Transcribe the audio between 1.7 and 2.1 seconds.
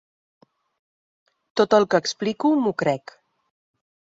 el que